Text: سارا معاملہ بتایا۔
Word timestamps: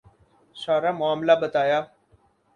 سارا 0.55 0.91
معاملہ 0.99 1.31
بتایا۔ 1.41 1.79